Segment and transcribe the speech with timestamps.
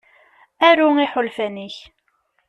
[0.67, 1.77] Aru iḥulfan-ik.